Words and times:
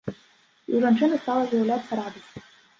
І 0.09 0.09
ў 0.11 0.79
жанчыны 0.85 1.21
стала 1.23 1.43
з'яўляцца 1.53 1.91
радасць. 2.03 2.31